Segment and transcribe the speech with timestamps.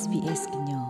[0.00, 0.86] SBS ညော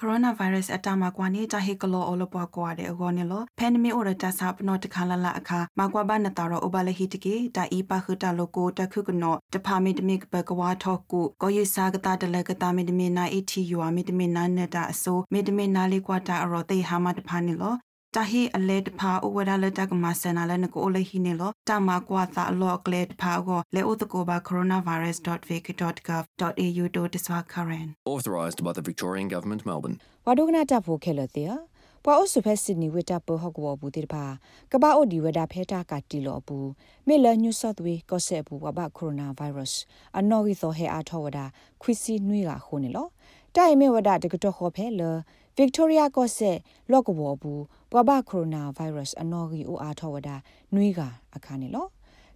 [0.00, 17.74] ကိုရိုနာဗိုင်းရပ်စ်အတားမှာကွာနေတာဟေကလောအလပွားကွာတဲ့အကောနေလောဖန်နမီအိုရတဆပ်နောတခါလလအခါမကွာဘာနတာရောအဘလဟီတကေတာအီပါခတာလိုကိုတခုကနောတဖာမီတမီကပကဝါထောက်ကူကိုယစာကတာတလကတာမီတမီနာအီတီယူအမီတမီနာနတာအစိုးမီတမီနာလေးကွာတာအရောတေဟာမတဖာနေလော
[18.16, 31.52] တာဟီအလေတဖာအဝဒလတကမဆနာလနကိုလေဟီနေလောတာမကွာသာအလောကလေတဖာကိုလေဥတကိုဘာ coronavirus.vic.gov.au တို့တဆွာ current authorised by the Victorian Government Melbourne ဝါဒုကနာတပ်ဖို့ခဲလတဲ့
[32.04, 34.24] ပွာအိုဆုဖက်စစ်နီဝတာပဟော့ကဝဘူးတိတပါ
[34.72, 36.68] ကပအိုဒီဝဒါဖဲတာကတီလောဘူး
[37.06, 39.80] မေလညူဆော့ဝေကောဆေဘူးဝဘကိုရိုနာဗိုင်းရပ်စ်
[40.18, 41.44] အနော်ဂီသောဟဲအားထောဝဒါ
[41.82, 43.08] ခွီစီနွေကခုန်လော
[43.56, 45.02] တိုင်မေဝဒါတကတော့ခေါ်ဖဲလ
[45.56, 46.58] ဗစ်တိုးရီယာကော့ဆက်
[46.90, 47.62] လော့ကဘောဘူး
[47.92, 50.36] ဘဝကိုရိုနာဗိုင်းရပ်စ်အနော်ဂီအိုအားထောဝဒါ
[50.74, 51.00] နွေက
[51.36, 51.86] အခါနေလော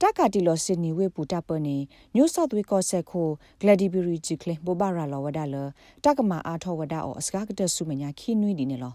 [0.00, 1.76] တက်ကတီလောစစ်နီဝေပူတပ်ပနေ
[2.16, 3.28] ညိုဆော့သွေးကော့ဆက်ခို
[3.60, 5.56] ဂလက်ဒီဘီရီဂျီကလဘဘာရာလောဝဒါလ
[6.04, 8.94] တက်ကမာအားထောဝဒါအောအစကားကတဆုမညာခီနွေဒီနေလော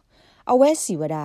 [0.52, 1.18] အဝဲစီဝဒ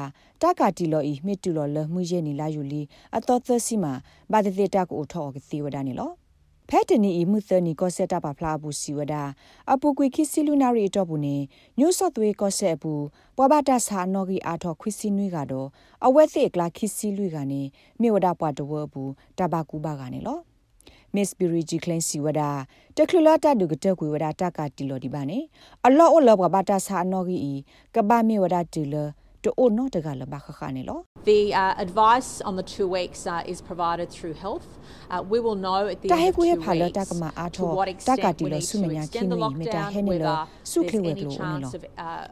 [0.42, 2.82] တက်ကတီလောဤမြစ်တူလောလမှုရဲနေလာယူလီ
[3.16, 3.92] အတော်သစီမှာ
[4.32, 6.10] ဘာတိတက်ကိုထောကစီဝဒနေလော
[6.70, 9.14] ဖဲတနီအမှုသနီကောဆက်တာပါဖလာဘူးစီဝဒ
[9.72, 11.36] အပူကွေခိစီလူနာရီတော့ဘူးနေ
[11.78, 13.04] ညိုဆော့သွေးကောဆက်ဘူး
[13.36, 15.68] ပွားပါတဆာနော်ဂီအာထောခွီစီနွေကတော့
[16.06, 17.62] အဝဲစီကလာခိစီလူကနေ
[18.00, 20.38] မြေဝဒပွားတဝဘူးတဘာကူဘာကနေလော
[21.14, 22.50] Miss Biriji Clean Siwada
[22.96, 25.38] တခလလာတဒုကတကွေဝဒတာကတီလောဒီပါနေ
[25.86, 27.54] အလောအလောဘဘာတာဆာနော်ဂီ
[27.94, 28.94] ကဘာမေဝဒတီလ
[29.42, 34.78] တိုအိုနော်တကလဘခခနေလော The uh, advice on the 2 weeks uh, is provided through health
[35.10, 37.70] uh, we will know at the end of 2 weeks ဖာလတာကမာအာထော
[38.08, 40.28] တကတီလဆုမညာခိနီမီတာဟဲနေလ
[40.70, 41.70] ဆုခေဝဲကလိုနေလော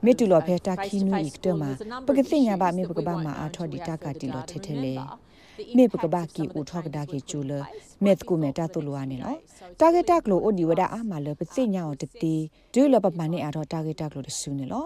[0.04, 1.62] မေတူလောဖဲတာခိနီကတမ
[2.08, 4.94] ပကတိညာဘာမေပကဘာမာအာထောဒီတကတီလထဲထဲလေ
[5.76, 7.52] မေပကဘာကီဥထောကဒါကေချူလ
[8.04, 9.38] မေတကူမေတာတူလွာနေနော်
[9.80, 12.34] တာဂက်တက်လိုအိုဒီဝဒအာမလပစိညာောတတိ
[12.74, 14.84] ဒူလပပမနေအတော့တာဂက်တက်လိုတဆူနေလော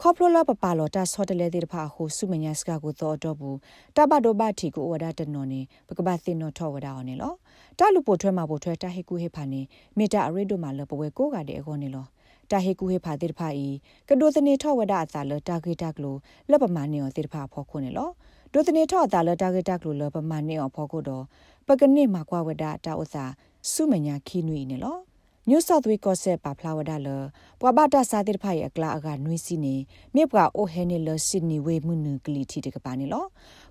[0.00, 3.58] ခေါပလိုလာပပါလောတာဆော့တလေတဲ့တဖာဟိုစုမညာစကကိုတော့တော့ဘူး
[3.96, 7.34] တဘဒိုဘတီကိုဝဒတနော်နေပကပသိနော်ထောဝဒအောင်နေလော
[7.78, 9.60] တလူပိုထွဲမှာပိုထွဲတာဟေကူဟေဖာနေ
[9.98, 12.06] မေတာအရိဒိုမှာလပဝဲကိုကတဲ့အခေါနေလော
[12.50, 13.66] တာဟေကူဟေဖာတဲ့တဖာဤ
[14.08, 16.16] ကဒိုသနေထောဝဒအသာလတာဂေတက်လို
[16.50, 18.10] လက်ပမာနေောတဲ့တဖာဖော်ခုနေလော
[18.52, 21.24] ဒိုသနေထောအသာလတာဂေတက်လိုလပမာနေောဖော်ခုတော့
[21.66, 23.24] ပကနိမှာကွာဝဒတာဥစာ
[23.72, 24.96] စုမညာခီနွေနေလော
[25.50, 27.08] ညိုဆော့သွေးကော့ဆက်ပါဖလာဝဒါလ
[27.60, 29.74] ပွာဘတာစာတိဖိုင်အကလာအကနွေးစီနေ
[30.14, 33.24] မြေပွာအိုဟဲနေလစစ်နီဝေမှုနုကလီတီတကပါနေလော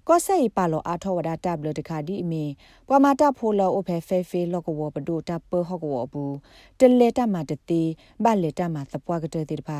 [0.07, 2.43] ကော့ဆက်ဤပါလောအာထောဝဒါတပ်လတခါဒီအမီ
[2.87, 6.35] ပွာမတာဖိုလောအိုဖဲဖဲဖေလော့ကဝဘဒိုတပ်ပဟော့ကဝဘူး
[6.79, 7.81] တလေတမတတိ
[8.23, 9.79] ဘလေတမသပွားကတဲ့တိဖာ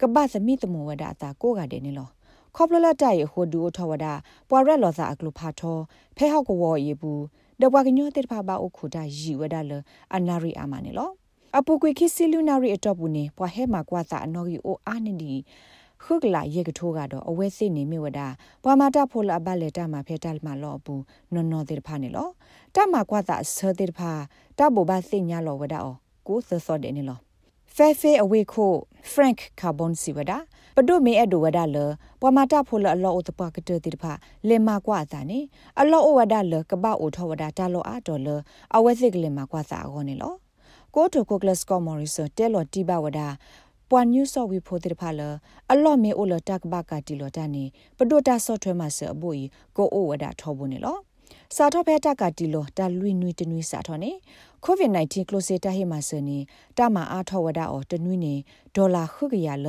[0.00, 2.08] ကပသမိတမောဝဒါအတာကိုကတဲ့နေလော
[2.56, 4.06] ခေါပလလတိုင်ဟိုဒူထဝဒ
[4.48, 5.78] ပွာရက်လောစာအကလုဖာထော
[6.16, 7.22] ဖဲဟောက်ကဝယေဘူး
[7.60, 9.72] ဒဘွာကညိုတိဖာဘာအိုခုဒါယီဝဒါလ
[10.14, 11.10] အနာရီအာမနေလော
[11.58, 15.32] အပူကွေခိစီလူနာရီအတော့ဘူးနေပွာဟဲမှာကွာသာအနော်ကြီးအိုအာနေဒီ
[16.02, 18.20] ခုကလာရေကထိုးကတော့အဝဲစိနေမြဝဒ
[18.62, 21.02] ပွာမာတာဖိုလာဘလက်တာမှာဖဲတယ်မှာလောဘူး
[21.32, 22.28] နော်နော်တဲ့ဖာနေလော
[22.74, 24.10] တမကွာသာဆာတဲ့ဖာ
[24.58, 25.94] တဘောဘာစိညာလောဝဒအော
[26.26, 27.18] ကိုသသောတဲ့နေလော
[27.76, 28.72] ဖဲဖဲအဝေခို
[29.10, 30.32] ဖရန့်ကာဘွန်စီဝဒ
[30.76, 31.76] ပဒုမေအဒဝဒလ
[32.20, 34.12] ပဝမတာဖိုလအလောဥတပကတေတိဖာ
[34.48, 35.40] လေမကွာသာနေ
[35.80, 38.28] အလောဝဒလကပအိုထဝဒတာလောအာတော်လ
[38.76, 40.34] အဝဲစိကလေမကွာသာအောနေလော
[40.96, 43.28] ကိုတိုကိုကလစကောမော်ရီဆိုတဲလော်တီဘဝဒါ
[43.90, 45.20] ပွာနျူဆော့ဝီဖိုတိဖာလ
[45.72, 47.64] အလော့မေအိုလတက်ဘကတီလော်တန်နေ
[47.98, 49.44] ပဒိုတာဆော့ထွဲမှာဆအဘိုဤ
[49.76, 50.96] ကိုအိုဝဒါထောဘူးနေလော
[51.56, 54.12] စာထောဖဲတက်ကတီလောတာလွိနွိတနွိစာထောနေ
[54.64, 56.38] COVID-19 close တာဟိမဆနေ
[56.78, 58.34] တမအားထောဝဒအော်တနွိနေ
[58.76, 59.68] ဒေါ်လာခုကရလ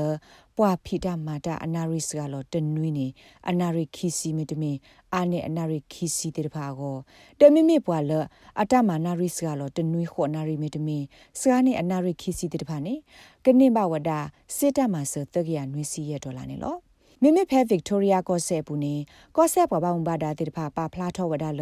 [0.58, 3.08] ပွာဖီတာမာတာအနာရိစကလောတနွိနေ
[3.50, 4.72] အနာရိခီစီမီတမီ
[5.14, 6.98] အာနေအနာရိခီစီတေတဖာကို
[7.40, 8.12] တမီမီပွာလ
[8.62, 10.98] အတမနာရိစကလောတနွိခောနာရိမီတမီ
[11.40, 12.94] စကနေအနာရိခီစီတေတဖာနေ
[13.46, 14.10] ကနေဘဝဒ
[14.56, 16.76] စေတမဆတကရနွိစီရဒေါ်လာနေလော
[17.26, 18.96] မိမိဖဲဗစ်တိုးရီယာကော့ဆက်ဘူးနေ
[19.36, 21.62] ကော့ဆက်ဘဝဘဘာဒါတိဖာပါဖလာထောဝဒါလ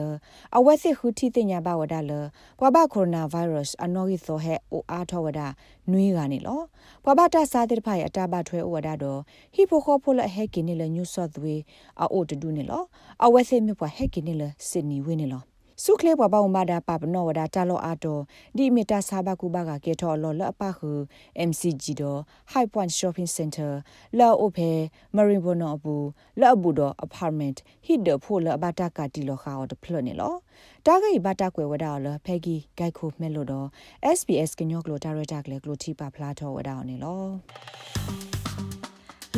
[0.58, 2.12] အဝက်စစ်ဟူတီတင်ညာဘဝဒါလ
[2.60, 5.48] ဘဝကိုရိုနာဗိုင်းရပ်စ်အနော်ဂီသောဟဲအိုအားထောဝဒါ
[5.92, 6.62] နွေးကနေလော
[7.06, 9.20] ဘဝတာစာတိဖာရအတာဘထွဲဝဒါတော့
[9.54, 11.56] ဟီဖိုခိုဖိုလဟဲကင်းနေလညူဆော့သွေ
[12.02, 12.84] အိုတဒူနေလော
[13.24, 15.51] အဝက်စစ်မြဘဟဲကင်းနေလစစ်နီဝင်းနေလော
[15.84, 18.22] စုခလေဘဘဝမဒါပပနောဝဒါတလောအာတော်
[18.58, 20.90] ဒီမီတာစာဘကူဘကကေထောလောလအပခု
[21.50, 22.20] MCG တော့
[22.52, 23.72] High Point Shopping Center
[24.20, 24.72] လောအိုဖေ
[25.16, 26.08] မရီဘနောဘူး
[26.42, 30.34] လောဘူးတော့ apartment ဟစ်ဒဖိုလဘတာကတီလောခါတော့ဖလနေလော
[30.86, 33.68] တာဂိဘတာကွယ်ဝဒါလဖဲဂီဂိုက်ခိုမဲလို့တော့
[34.18, 37.24] SBS ကညောကလိုဒါရတာကလေကလိုတီပါဖလာထောဝဒါနေလော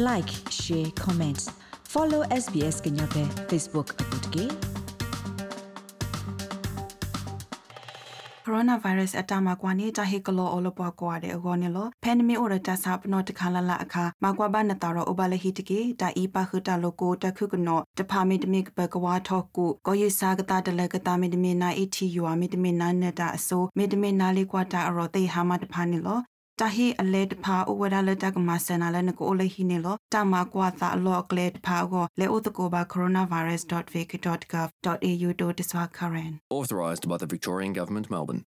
[0.08, 0.32] like
[0.62, 1.46] share comments
[1.94, 4.73] follow SBS ကညောပဲ Facebook အပုတ်ကေ
[8.44, 19.46] coronavirus အတမကွာနေတာဟေကလောအလပွားကွာတဲ့အကောနေလော pandemic အော်တဆပ်ပနောတခါလလအခါမကွာဘာနတာရောအဘလဟီတကေတာအီပါခတာလိုကိုတခုကနောတဖာမီတမီကပကဝါထောက်
[26.58, 29.80] tahi a de pa o wada le dag ma sena le nako ole hi ne
[29.80, 29.98] lo.
[30.12, 32.08] Ta ma kwa tha lo kle de pa go.
[32.18, 35.90] Le o ko ba coronavirus.vic.gov.au to diswa
[36.50, 38.42] authorised by the Victorian Government Melbourne.